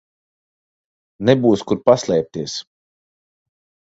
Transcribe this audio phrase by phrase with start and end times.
[1.29, 2.57] Nebūs kur paslēpties.